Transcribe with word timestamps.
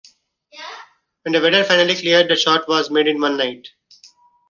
When 1.21 1.33
the 1.33 1.39
weather 1.41 1.63
finally 1.63 1.93
cleared 1.93 2.27
the 2.27 2.35
shot 2.35 2.67
was 2.67 2.89
made 2.89 3.05
in 3.07 3.21
one 3.21 3.37
night. 3.37 3.67